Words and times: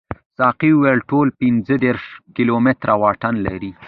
ساقي 0.37 0.71
وویل 0.73 0.99
ټول 1.09 1.27
پنځه 1.39 1.73
دېرش 1.85 2.05
کیلومتره 2.35 2.93
واټن 3.01 3.35
لري. 3.47 3.71